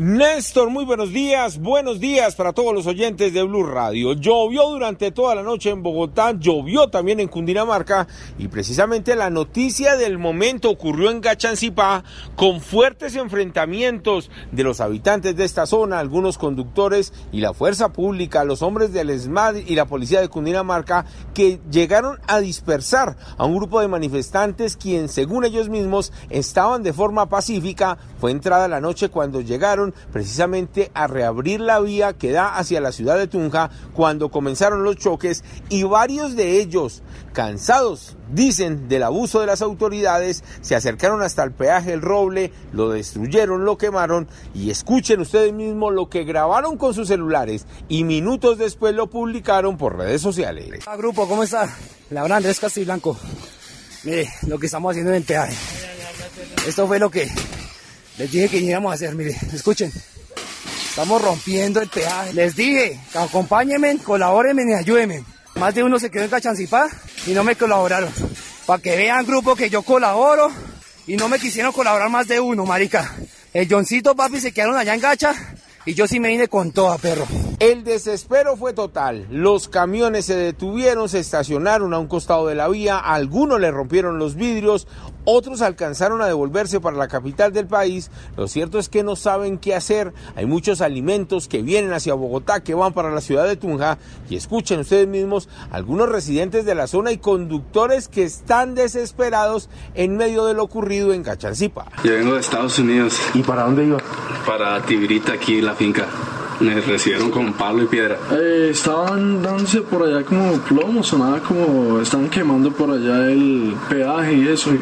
Néstor, 0.00 0.70
muy 0.70 0.84
buenos 0.84 1.12
días. 1.12 1.58
Buenos 1.58 1.98
días 1.98 2.36
para 2.36 2.52
todos 2.52 2.72
los 2.72 2.86
oyentes 2.86 3.34
de 3.34 3.42
Blue 3.42 3.64
Radio. 3.64 4.12
Llovió 4.12 4.68
durante 4.70 5.10
toda 5.10 5.34
la 5.34 5.42
noche 5.42 5.70
en 5.70 5.82
Bogotá, 5.82 6.34
llovió 6.38 6.86
también 6.86 7.18
en 7.18 7.26
Cundinamarca 7.26 8.06
y 8.38 8.46
precisamente 8.46 9.16
la 9.16 9.28
noticia 9.28 9.96
del 9.96 10.16
momento 10.16 10.70
ocurrió 10.70 11.10
en 11.10 11.20
Gachancipá 11.20 12.04
con 12.36 12.60
fuertes 12.60 13.16
enfrentamientos 13.16 14.30
de 14.52 14.62
los 14.62 14.80
habitantes 14.80 15.34
de 15.34 15.44
esta 15.44 15.66
zona, 15.66 15.98
algunos 15.98 16.38
conductores 16.38 17.12
y 17.32 17.40
la 17.40 17.52
fuerza 17.52 17.92
pública, 17.92 18.44
los 18.44 18.62
hombres 18.62 18.92
del 18.92 19.10
ESMAD 19.10 19.56
y 19.66 19.74
la 19.74 19.86
policía 19.86 20.20
de 20.20 20.28
Cundinamarca 20.28 21.06
que 21.34 21.58
llegaron 21.72 22.20
a 22.28 22.38
dispersar 22.38 23.16
a 23.36 23.44
un 23.44 23.56
grupo 23.56 23.80
de 23.80 23.88
manifestantes 23.88 24.76
quien 24.76 25.08
según 25.08 25.44
ellos 25.44 25.68
mismos 25.68 26.12
estaban 26.30 26.84
de 26.84 26.92
forma 26.92 27.28
pacífica. 27.28 27.98
Fue 28.20 28.30
entrada 28.30 28.68
la 28.68 28.80
noche 28.80 29.08
cuando 29.08 29.40
llegaron 29.40 29.87
precisamente 30.12 30.90
a 30.94 31.06
reabrir 31.06 31.60
la 31.60 31.80
vía 31.80 32.12
que 32.12 32.32
da 32.32 32.56
hacia 32.56 32.80
la 32.80 32.92
ciudad 32.92 33.18
de 33.18 33.26
Tunja 33.26 33.70
cuando 33.94 34.30
comenzaron 34.30 34.84
los 34.84 34.96
choques 34.96 35.44
y 35.68 35.82
varios 35.82 36.36
de 36.36 36.60
ellos, 36.60 37.02
cansados, 37.32 38.16
dicen, 38.32 38.88
del 38.88 39.02
abuso 39.02 39.40
de 39.40 39.46
las 39.46 39.62
autoridades, 39.62 40.44
se 40.60 40.74
acercaron 40.74 41.22
hasta 41.22 41.42
el 41.44 41.52
peaje 41.52 41.92
El 41.92 42.02
Roble, 42.02 42.52
lo 42.72 42.90
destruyeron, 42.90 43.64
lo 43.64 43.78
quemaron 43.78 44.28
y 44.54 44.70
escuchen 44.70 45.20
ustedes 45.20 45.52
mismos 45.52 45.92
lo 45.92 46.08
que 46.08 46.24
grabaron 46.24 46.76
con 46.76 46.94
sus 46.94 47.08
celulares 47.08 47.66
y 47.88 48.04
minutos 48.04 48.58
después 48.58 48.94
lo 48.94 49.08
publicaron 49.08 49.76
por 49.76 49.96
redes 49.96 50.22
sociales. 50.22 50.84
Hola 50.86 50.96
grupo, 50.96 51.28
¿cómo 51.28 51.42
está? 51.42 51.68
La 52.10 52.22
Andrés 52.22 52.60
Castiblanco. 52.60 53.16
Mire, 54.04 54.30
lo 54.46 54.58
que 54.58 54.66
estamos 54.66 54.90
haciendo 54.90 55.10
en 55.10 55.16
el 55.16 55.24
peaje. 55.24 55.54
Esto 56.66 56.86
fue 56.86 56.98
lo 56.98 57.10
que 57.10 57.28
les 58.18 58.30
dije 58.32 58.48
que 58.48 58.58
íbamos 58.58 58.90
a 58.90 58.94
hacer, 58.96 59.14
mire, 59.14 59.36
escuchen. 59.52 59.92
Estamos 60.90 61.22
rompiendo 61.22 61.80
el 61.80 61.88
peaje. 61.88 62.32
Les 62.32 62.56
dije, 62.56 62.98
acompáñenme, 63.14 63.98
colabórenme 63.98 64.64
y 64.68 64.74
ayúdenme. 64.74 65.24
Más 65.54 65.74
de 65.74 65.84
uno 65.84 65.98
se 66.00 66.10
quedó 66.10 66.24
en 66.24 66.30
Cachancipá 66.30 66.88
y 67.26 67.30
no 67.30 67.44
me 67.44 67.54
colaboraron. 67.54 68.12
Para 68.66 68.82
que 68.82 68.96
vean, 68.96 69.24
grupo, 69.24 69.54
que 69.54 69.70
yo 69.70 69.82
colaboro 69.82 70.50
y 71.06 71.16
no 71.16 71.28
me 71.28 71.38
quisieron 71.38 71.72
colaborar 71.72 72.10
más 72.10 72.26
de 72.26 72.40
uno, 72.40 72.66
marica. 72.66 73.14
El 73.54 73.68
Johncito, 73.68 74.16
papi, 74.16 74.40
se 74.40 74.52
quedaron 74.52 74.76
allá 74.76 74.94
en 74.94 75.00
Gacha 75.00 75.34
y 75.86 75.94
yo 75.94 76.08
sí 76.08 76.18
me 76.18 76.28
vine 76.28 76.48
con 76.48 76.72
toda, 76.72 76.98
perro. 76.98 77.26
El 77.60 77.82
desespero 77.82 78.56
fue 78.56 78.72
total. 78.72 79.26
Los 79.32 79.66
camiones 79.68 80.26
se 80.26 80.36
detuvieron, 80.36 81.08
se 81.08 81.18
estacionaron 81.18 81.92
a 81.92 81.98
un 81.98 82.06
costado 82.06 82.46
de 82.46 82.54
la 82.54 82.68
vía, 82.68 82.98
algunos 82.98 83.58
le 83.58 83.72
rompieron 83.72 84.20
los 84.20 84.36
vidrios, 84.36 84.86
otros 85.24 85.60
alcanzaron 85.60 86.22
a 86.22 86.28
devolverse 86.28 86.78
para 86.78 86.96
la 86.96 87.08
capital 87.08 87.52
del 87.52 87.66
país. 87.66 88.12
Lo 88.36 88.46
cierto 88.46 88.78
es 88.78 88.88
que 88.88 89.02
no 89.02 89.16
saben 89.16 89.58
qué 89.58 89.74
hacer. 89.74 90.12
Hay 90.36 90.46
muchos 90.46 90.80
alimentos 90.80 91.48
que 91.48 91.62
vienen 91.62 91.92
hacia 91.92 92.14
Bogotá, 92.14 92.62
que 92.62 92.76
van 92.76 92.92
para 92.92 93.10
la 93.10 93.20
ciudad 93.20 93.48
de 93.48 93.56
Tunja. 93.56 93.98
Y 94.30 94.36
escuchen 94.36 94.78
ustedes 94.78 95.08
mismos, 95.08 95.48
algunos 95.72 96.08
residentes 96.08 96.64
de 96.64 96.76
la 96.76 96.86
zona 96.86 97.10
y 97.10 97.18
conductores 97.18 98.06
que 98.06 98.22
están 98.22 98.76
desesperados 98.76 99.68
en 99.96 100.16
medio 100.16 100.44
de 100.44 100.54
lo 100.54 100.62
ocurrido 100.62 101.12
en 101.12 101.24
Cachancipa. 101.24 101.86
Yo 102.04 102.12
vengo 102.12 102.34
de 102.34 102.40
Estados 102.40 102.78
Unidos. 102.78 103.18
¿Y 103.34 103.42
para 103.42 103.64
dónde 103.64 103.84
iba? 103.84 103.98
Para 104.46 104.80
Tibirita, 104.86 105.32
aquí 105.32 105.60
la 105.60 105.74
finca. 105.74 106.06
Me 106.60 106.80
recibieron 106.80 107.30
con 107.30 107.52
palo 107.52 107.82
y 107.84 107.86
piedra. 107.86 108.18
Eh, 108.32 108.68
estaban 108.70 109.42
dándose 109.42 109.82
por 109.82 110.02
allá 110.02 110.24
como 110.24 110.52
plomo, 110.58 111.02
sonaba 111.04 111.40
como 111.40 112.00
estaban 112.00 112.28
quemando 112.28 112.72
por 112.72 112.90
allá 112.90 113.30
el 113.30 113.76
peaje 113.88 114.34
y 114.34 114.48
eso. 114.48 114.72
Y 114.74 114.80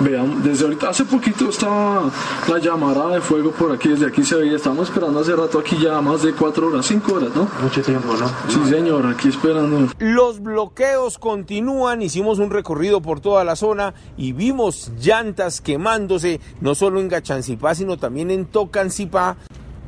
vean, 0.00 0.42
desde 0.42 0.64
ahorita, 0.64 0.88
hace 0.88 1.04
poquito 1.04 1.50
estaba 1.50 2.10
la 2.48 2.58
llamarada 2.58 3.14
de 3.14 3.20
fuego 3.20 3.50
por 3.50 3.72
aquí, 3.72 3.90
desde 3.90 4.06
aquí 4.06 4.24
se 4.24 4.36
veía. 4.36 4.56
Estamos 4.56 4.88
esperando 4.88 5.20
hace 5.20 5.36
rato 5.36 5.58
aquí 5.58 5.76
ya 5.78 6.00
más 6.00 6.22
de 6.22 6.32
cuatro 6.32 6.68
horas, 6.68 6.86
cinco 6.86 7.14
horas, 7.14 7.30
¿no? 7.34 7.48
Mucho 7.62 7.82
tiempo, 7.82 8.14
¿no? 8.18 8.28
Sí, 8.48 8.70
señor, 8.70 9.06
aquí 9.06 9.28
esperando. 9.28 9.92
Los 9.98 10.40
bloqueos 10.42 11.18
continúan, 11.18 12.00
hicimos 12.00 12.38
un 12.38 12.50
recorrido 12.50 13.02
por 13.02 13.20
toda 13.20 13.44
la 13.44 13.54
zona 13.54 13.92
y 14.16 14.32
vimos 14.32 14.90
llantas 14.98 15.60
quemándose, 15.60 16.40
no 16.62 16.74
solo 16.74 17.00
en 17.00 17.08
Gachancipá, 17.08 17.74
sino 17.74 17.98
también 17.98 18.30
en 18.30 18.46
Tocancipá 18.46 19.36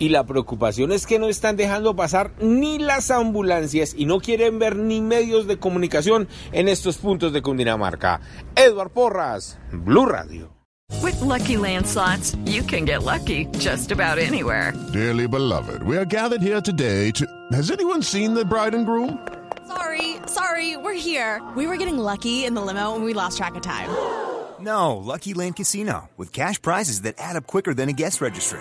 y 0.01 0.09
la 0.09 0.25
preocupación 0.25 0.91
es 0.91 1.07
que 1.07 1.21
no 1.21 1.29
están 1.29 1.57
dejando 1.57 1.95
pasar 1.95 2.33
ni 2.41 2.79
las 2.79 3.13
ambulancias 3.13 3.95
y 3.97 4.07
no 4.07 4.19
quieren 4.19 4.59
ver 4.59 4.75
ni 4.77 5.01
medios 5.01 5.47
de 5.47 5.59
comunicación 5.59 6.27
en 6.53 6.69
estos 6.69 6.97
puntos 6.97 7.33
de 7.33 7.43
Cundinamarca. 7.43 8.21
Edward 8.57 8.91
Porras, 8.91 9.59
Blue 9.71 10.07
Radio. 10.07 10.51
With 11.03 11.21
lucky 11.21 11.57
landslots, 11.57 12.37
you 12.47 12.63
can 12.63 12.85
get 12.85 13.05
lucky 13.05 13.47
just 13.59 13.93
about 13.93 14.19
anywhere. 14.19 14.73
Dearly 14.93 15.29
beloved, 15.29 15.83
we 15.85 15.97
are 15.97 16.07
gathered 16.07 16.43
here 16.43 16.61
today 16.61 17.13
to. 17.13 17.25
Has 17.53 17.71
anyone 17.71 18.03
seen 18.03 18.35
the 18.35 18.45
bride 18.45 18.75
and 18.75 18.87
groom? 18.87 19.19
Sorry, 19.69 20.17
sorry, 20.27 20.77
we're 20.79 20.99
here. 20.99 21.41
We 21.55 21.67
were 21.67 21.77
getting 21.77 21.99
lucky 21.99 22.45
in 22.45 22.55
the 22.55 22.63
limo 22.63 22.97
and 22.97 23.05
we 23.05 23.13
lost 23.13 23.37
track 23.37 23.55
of 23.55 23.63
time. 23.63 23.91
No, 24.59 24.97
Lucky 24.97 25.33
Land 25.33 25.57
Casino, 25.57 26.11
with 26.17 26.33
cash 26.33 26.61
prizes 26.61 27.03
that 27.03 27.15
add 27.19 27.37
up 27.37 27.47
quicker 27.47 27.73
than 27.73 27.89
a 27.89 27.93
guest 27.93 28.21
registry 28.21 28.61